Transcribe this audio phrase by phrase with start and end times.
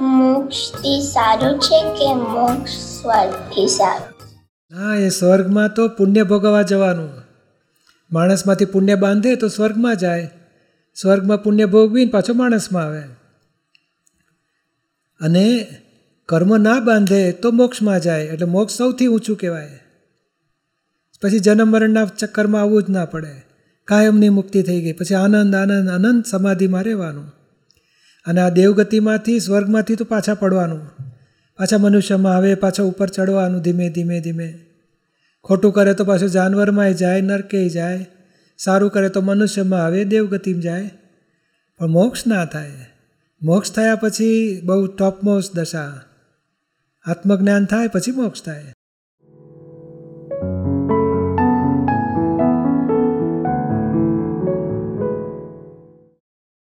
[0.00, 4.14] મોક્ષથી સારું છે કે મોક્ષ સ્વર્ગથી સારું?
[4.76, 7.08] હા એ સ્વર્ગમાં તો પુણ્ય ભોગવવા જવાનું.
[8.12, 10.30] માણસમાંથી પુણ્ય બાંધે તો સ્વર્ગમાં જાય.
[10.94, 13.02] સ્વર્ગમાં પુણ્ય ભોગવીને પાછો માણસમાં આવે.
[15.20, 15.66] અને
[16.26, 19.80] કર્મ ના બાંધે તો મોક્ષમાં જાય, એટલે મોક્ષ સૌથી ઊંચું કહેવાય.
[21.22, 23.44] પછી જન્મ મરણના ચક્કરમાં આવવું જ ના પડે.
[23.84, 27.35] કાયમની મુક્તિ થઈ ગઈ, પછી આનંદ આનંદ અનંત સમાધિમાં રહેવાનું.
[28.26, 30.86] અને આ દેવગતિમાંથી, સ્વર્ગમાંથી તો પાછા પડવાનું.
[31.58, 34.58] પાછા મનુષ્યમાં આવે, પાછા ઉપર ચડવાનું ધીમે ધીમે ધીમે.
[35.44, 38.06] ખોટું કરે તો પાછું જાનવરમાં જાય, નરકેય જાય.
[38.58, 40.90] સારું કરે તો મનુષ્યમાં આવે, દેવગતિમાં જાય.
[41.78, 42.72] પણ મોક્ષ ના થાય.
[43.42, 46.00] મોક્ષ થયા પછી બહુ ટોપમોસ્ટ દશા.
[47.04, 48.72] આત્મજ્ઞાન થાય, પછી મોક્ષ થાય.